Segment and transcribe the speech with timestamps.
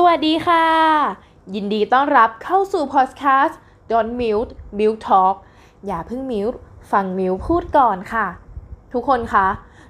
[0.00, 0.64] สวัสดีค่ะ
[1.54, 3.58] ยินดีต้อนรับเข้าสู่พอดแคสต์
[3.90, 5.36] Don't Mute Mute Talk
[5.86, 6.48] อย่าเพิ่งมิว
[6.92, 8.26] ฟังมิวพูดก่อนค่ะ
[8.92, 9.46] ทุกคนคะ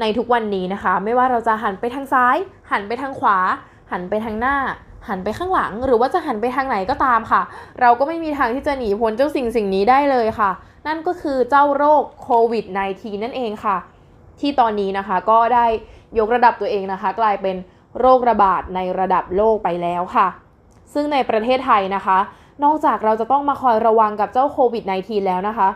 [0.00, 2.36] ในทุกวันนี้นะคะ ไม่ว่าเราจะหันไปทางซ้าย
[2.70, 3.38] หันไปทางขวา
[3.92, 4.56] หันไปทางหน้า
[5.08, 7.42] หันไปข้างหลัง หรือว่าจะหันไปทางไหนก็ตามค่ะ
[7.80, 10.50] เราก็ไม่มีทางที่จะหนีพ้นเจ้าสิ่งสิ่งนี้ได้เลยค่ะ
[10.86, 12.64] นั่นก็คือเจ้าโรคโควิด
[12.94, 13.76] -19 นั่นเองค่ะ
[14.40, 15.66] ที่ตอนนี้นะคะก็ได้
[16.18, 17.56] ยกระดับตัวเองนะคะ กลายเป็น
[18.00, 20.28] โรคระบาดในระดับโลกไปแล้วค่ะ
[20.92, 22.18] ซึ่งในประเทศไทยนะคะ
[22.64, 25.68] นอกจากเราจะต้องมาคอยระวังกับเจ้าโควิด -19 แล้วนะคะ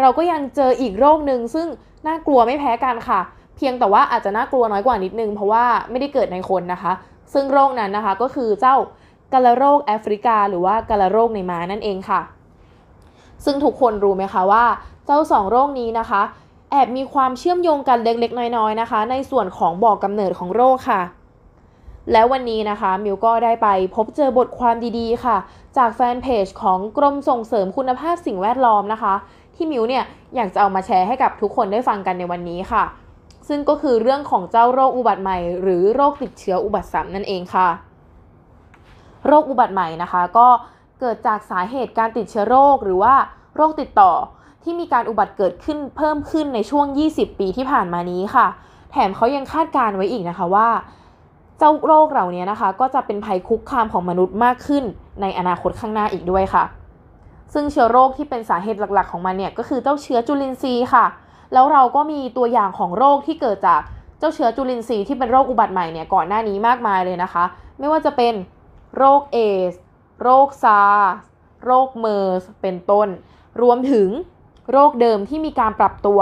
[0.00, 1.66] เราก็ยังเจออีกโรคหนึ่งซึ่ง
[2.06, 3.20] น่ากลัวไม่แพ้กันค่ะ
[3.56, 6.92] เพียงแต่ว่าอาจจะน่ากลัวน้อยกว่านิดนึง เพราะว่าไม่ได้เกิดในคนนะคะ
[7.32, 8.76] ซึ่งโรคนั้นนะคะก็คือเจ้า
[9.32, 12.20] กาลาโรคแอฟริกา หรือว่ากาลาโรคในม้านั่นเองค่ะ
[13.44, 14.64] ซึ่งทุกคนรู้ไหมคะว่า
[15.06, 16.22] เจ้าสองโรคนี้นะคะ
[16.70, 21.00] แอบมีความเชื่อมโยงกันเล็กๆ น้อยๆนะคะ ในส่วนของบอกกำเนิดของโรคค่ะ
[22.12, 25.36] แล้ววันนี้นะคะมิวก็ได้ไปพบเจอบทความดีๆค่ะ
[25.76, 29.14] จากแฟนเพจของกรมส่งเสริมคุณภาพสิ่งแวดล้อมนะคะ
[29.54, 32.84] ที่มิวเนี่ยอยากจะเอามาแชร์ให้กับทุกคนได้ฟังกันในวันนี้ค่ะ
[33.48, 37.68] ซึ่งก็คือเรื่องของเจ้าโรคอุบัติใหม่ หรือโรคติดเชื้ออุบัติซ้ำนั่นเองค่ะ
[39.26, 40.48] โรคอุบัติใหม่นะคะ ก็
[41.00, 43.14] เกิดจากสาเหตุการติดเชื้อโรคหรือว่า
[43.56, 44.12] โรคติดต่อ
[44.62, 48.46] ที่มีการอุบัติเกิดขึ้นเพิ่มขึ้นในช่วง 20 ปีที่ผ่านมานี้ค่ะ
[48.90, 50.68] แถมเขายังคาดการไว้อีกนะคะว่า
[51.58, 54.84] เจ้าโรคเหล่านี้นะคะ ก็จะเป็นภัยคุกคามของมนุษย์มากขึ้น
[55.20, 56.64] ในอนาคตข้างหน้าอีกด้วยค่ะ
[57.54, 61.04] ซึ่งเชื้อโรคที่เป็นสาเหตุหลักๆ ของมันเนี่ยก็คือเจ้าเชื้อจุลินทรีย์ค่ะ
[61.52, 63.80] แล้วเราก็มีตัวอย่างของโรคที่เกิดจาก
[64.18, 67.44] เจ้าเชื้อจุลินทรีย์ที่เป็นโรคอุบัติใหม่เนี่ยก่อนหน้านี้มากมายเลยนะคะ
[67.78, 68.34] ไม่ว่าจะเป็น
[68.96, 69.38] โรคเอด
[69.70, 69.72] ส์
[70.22, 71.12] โรคซาร์ส
[71.64, 73.08] โรคเมอร์สเป็นต้น
[73.62, 74.08] รวมถึง
[74.72, 76.20] โรคเดิมที่มีการปรับตัว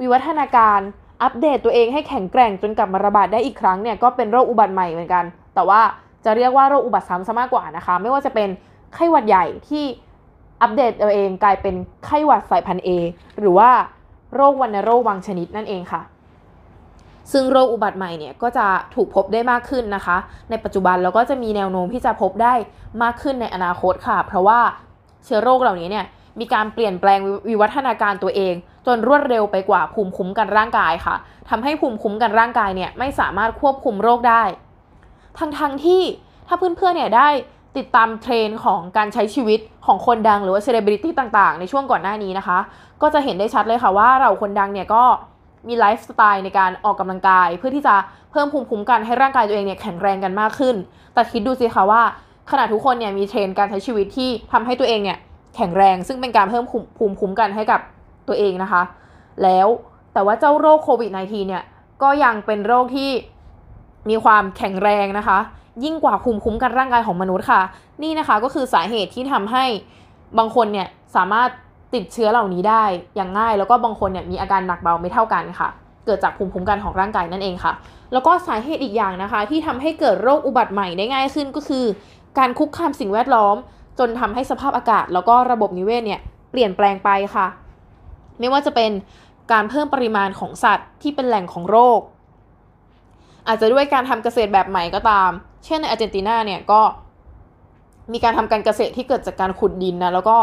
[0.00, 0.80] วิวัฒนาการ
[1.22, 5.80] อัปเดตตัวเองให้แข็งแกร่งจนกลับมาระบาดได้อีกครั้งเนี่ยก็เป็นโรคอุบัติใหม่เหมือนกัน แต่ว่า
[6.24, 8.48] จะเรียกว่าโรคอุบัติซ้ำซะมากกว่านะคะ ไม่ว่าจะเป็น
[8.94, 9.84] ไข้หวัดใหญ่ที่
[10.62, 11.74] อัปเดตตัวเองกลายเป็น
[12.06, 12.88] ไข้หวัดสายพันธุ์ A
[13.38, 13.70] หรือว่า
[14.34, 16.02] โรควัณโรคบางชนิดนั่นเองค่ะ
[17.32, 20.16] ซึ่งโรคอุบัติใหม่เนี่ยก็จะถูกพบได้มากขึ้นนะคะ
[20.50, 22.54] ในปัจจุบันแล้วก็จะมีแนวโน้มที่จะพบได้
[23.02, 24.60] มากขึ้นในอนาคตค่ะ เพราะว่า
[25.24, 26.04] เชื้อโรคเหล่านี้เนี่ย
[26.40, 28.54] มีการเปลี่ยนแปลงวิวัฒนาการตัวเอง
[28.86, 31.14] จนรวดเร็วไปกว่าภูมิคุ้มกันร่างกายค่ะ
[31.48, 34.42] ทำให้ภูมิคุ้มกันร่างกายเนี่ยไม่สามารถควบคุมโรคได้
[35.38, 36.02] ทั้งทั้งที่
[36.48, 37.28] ถ้าเพื่อนๆเนี่ยได้
[37.76, 42.58] ติดตามเทรนของการใช้ชีวิตของคนดังหรือว่าเซเลบริตี้ต่างๆ ในช่วงก่อนหน้านี้นะคะ
[43.02, 45.02] ก็จะเห็นได้ชัดเลยค่ะว่าเราคนดังเนี่ยก็
[45.68, 47.94] มีไลฟ์สไตล์ในการออกกำลังกาย เพื่อที่จะ
[48.30, 50.76] เพิ่มภูมิคุ้มกันให้ร่างกายตัวเองเนี่ยแข็งแรงกันมากขึ้น
[51.14, 52.02] แต่คิดดูสิคะว่า
[52.50, 55.18] ขณะทุกคนเนี่ยมีเทรนการใช้ชีวิตที่ทำให้ตัวเองเนี่ย
[55.56, 56.64] แข็งแรงซึ่งเป็นการเพิ่ม
[56.98, 57.80] ภูมิคุ้มกันให้กับ
[58.28, 58.82] ตัวเองนะคะ
[59.42, 59.68] แล้ว
[60.12, 61.62] แต่ว่าเจ้าโรคโควิด -19 เนี่ย
[62.02, 63.10] ก็ยังเป็นโรคที่
[64.10, 65.38] มีความแข็งแรงนะคะ
[65.84, 67.60] ยิ่งกว่าภูมิคุ้มกันร่างกายของมนุษย์ค่ะ
[68.02, 69.64] นี่นะคะก็คือสาเหตุที่ทำให้
[70.38, 71.48] บางคนเนี่ยสามารถ
[71.94, 72.84] ติดเชื้อเหล่านี้ได้
[73.16, 75.68] อย่างง่าย แล้วก็บางคนเนี่ยมีอาการหนักเบาไม่เท่ากันค่ะ
[76.06, 77.72] เกิดจากภูมิคุ้มกันของร่างกายนั่นเองค่ะ
[78.12, 81.84] แล้วก็สาเหตุอีกอย่างนะคะ ที่ทำให้เกิดโรคอุบัติใหม่ได้ง่ายขึ้นก็คือ
[82.38, 83.56] การคุกคามสิ่งแวดล้อม
[83.98, 87.46] จนทำให้สภาพอากาศ แล้วก็ระบบนิเวศเนี่ยเปลี่ยนแปลงไปค่ะ
[88.38, 88.90] ไม่ว่าจะเป็น
[89.52, 92.00] การเพิ่มปริมาณของสัตว์ที่เป็นแหล่งของโรค
[93.46, 95.30] อาจจะด้วยการทำเกษตรแบบใหม่ก็ตาม
[95.64, 96.80] เช่นในอาร์เจนตินาเนี่ยก็
[98.12, 100.36] มีการทำการเกษตรที่เกิดจากการขุดดินนะแล้วก็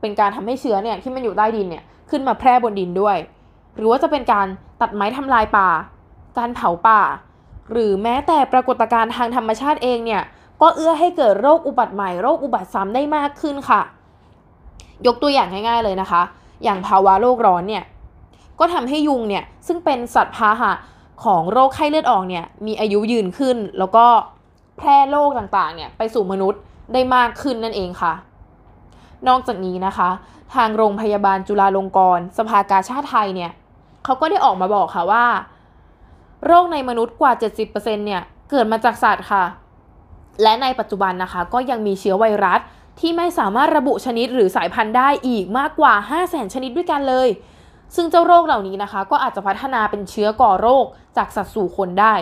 [0.00, 3.16] เป็นการทำให้เชื้อเนี่ยที่มันอยู่ใต้ดินเนี่ยขึ้นมาแพร่บนดินด้วย
[3.76, 4.46] หรือว่าจะเป็นการ
[4.80, 5.68] ตัดไม้ทำลายป่า
[6.38, 7.00] การเผาป่า
[7.72, 10.22] หรือแม้แต่ปรากฏการณ์ทางธรรมชาติเองเนี่ย
[10.60, 13.80] ก็เอื้อให้เกิดโรคอุบัติใหม่โรคอุบัติซ้ำได้มากขึ้นค่ะ
[15.06, 16.22] ยกตัวอย่างง่ายๆเลยนะคะ
[16.64, 17.84] อย่างภาวะโลกร้อนเนี่ย
[18.58, 20.72] ก็ทำให้ยุงเนี่ยซึ่งเป็นสัตว์พาหะ
[21.24, 24.06] ของโรคไข้เลือดออกเนี่ยมีอายุยืนขึ้น แล้วก็
[24.78, 26.60] แพร่โรคต่างๆเนี่ยไปสู่มนุษย์
[26.92, 28.12] ได้มากขึ้นนั่นเองค่ะ
[29.28, 30.08] นอกจากนี้นะคะ
[30.54, 33.50] ทางโรงพยาบาลจุฬาลงกรณ์สภากาชาติไทยเนี่ย
[34.04, 35.24] เขาก็ได้ออกมาบอกค่ะว่า
[36.46, 37.32] โรคในมนุษย์กว่า
[37.64, 39.44] 70%เนี่ยเกิดมาจากสัตว์ค่ะ
[40.42, 42.60] และในปัจจุบันนะคะก็ยังมีเชื้อไวรัส
[43.00, 47.28] ที่ไม่สามารถระบุชนิดหรือสายพันธุ์ได้อีกมากกว่า 5 0 0 0 0 0ชนิดด้วยกันเลย
[47.94, 50.84] ซึ่งเจ้าโรคเหล่านี้นะคะ ก็อาจจะพัฒนาเป็นเชื้อก่อโรค
[51.16, 52.14] จากสัตว์สู่คนได้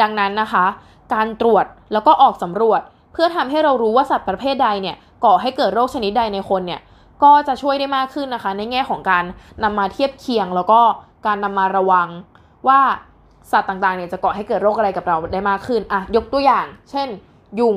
[0.00, 0.66] ดังนั้นนะคะ
[1.14, 2.80] การตรวจแล้วก็ออกสำรวจ
[3.12, 6.80] เพื่อทำให้เรารู้ว่าสัตว์ประเภทใดเนี่ยก่อให้เกิดโรคชนิดใดในคนเนี่ย
[7.22, 9.24] ก็จะช่วยได้มากขึ้นนะคะ ในแง่ของการ
[9.62, 10.80] นำมาเทียบเคียง แล้วก็
[11.26, 12.08] การนำมาระวัง
[12.68, 12.80] ว่า
[13.52, 17.08] สัตว์ต่างๆเนี่ยจะก่อให้เกิดโรคอะไรกับเราได้มากขึ้นอะยกตัวอย่าง เช่น
[17.60, 17.76] ยุง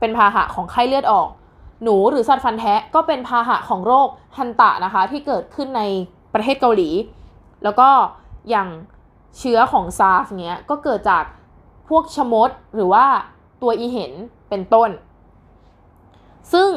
[0.00, 1.28] เป็นพาหะของไข้เลือดออก
[1.82, 5.82] หนูหรือสัตว์ฟันแทะก็เป็นพาหะของโรคฮันตะนะคะที่เกิดขึ้นใน
[6.34, 6.90] ประเทศเกาหลี
[7.64, 7.88] แล้วก็
[8.50, 8.68] อย่าง
[9.38, 11.24] เชื้อของซาร์สเนี้ยก็เกิดจาก
[11.88, 13.06] พวกชมดหรือว่า
[13.62, 14.12] ตัวอีเห็น
[14.48, 14.90] เป็นต้น
[16.52, 16.70] ซึ่ง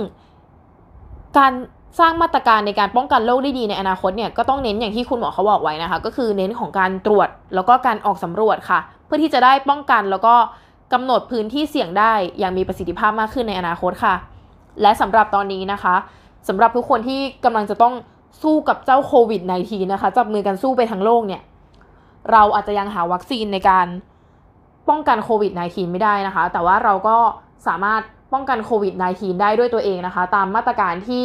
[1.37, 1.53] การ
[1.99, 10.35] สร้างมาตรการในการป้องกันโรคได้ดีในอนาคตเนี่ยก็ต้องเน้นอย่างที่คุณหมอเขาบอกไว้นะคะ ก็คือเน้นของการตรวจแล้วก็การออกสำรวจค่ะ เพื่อที่จะได้ป้องกันแล้วก็
[10.93, 14.15] กำหนดพื้นที่เสี่ยงได้อย่างมีประสิทธิภาพมากขึ้นในอนาคตค่ะ
[14.81, 15.95] และสำหรับตอนนี้นะคะ
[16.47, 17.93] สำหรับทุกคนที่กำลังจะต้อง
[18.43, 21.41] สู้กับเจ้าโควิด -19 นะคะจับมือกันสู้ไปทั้งโลกเนี่ย
[22.31, 23.87] เราอาจจะยังหาวัคซีนในการ
[24.89, 27.17] ป้องกันโควิด -19 ไม่ได้นะคะ แต่ว่าเราก็
[27.67, 28.01] สามารถ
[28.33, 31.23] ป้องกันโควิด -19 ได้ด้วยตัวเองนะคะ ตามมาตรการที่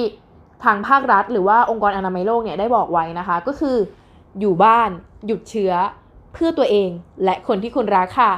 [0.65, 3.77] ทางภาครัฐ หรือว่าองค์กรอนามัยโลกเนี่ยได้บอกไว้นะคะ ก็คือ
[4.41, 4.91] อยู่บ้าน
[5.27, 5.73] หยุดเชื้อ
[6.33, 6.91] เพื่อตัวเอง
[7.25, 8.33] และคนที่คุณรักค่ะ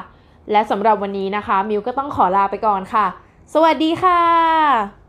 [0.51, 3.07] และสำหรับวันนี้นะคะ มิวก็ต้องขอลาไปก่อนค่ะ
[3.55, 5.02] สวัสดีค่ะ